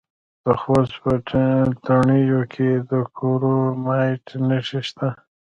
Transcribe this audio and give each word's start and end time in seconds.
د 0.45 0.45
خوست 0.61 0.93
په 1.03 1.11
تڼیو 1.85 2.41
کې 2.53 2.69
د 2.89 2.91
کرومایټ 3.15 4.25
نښې 4.49 4.81
شته. 4.87 5.09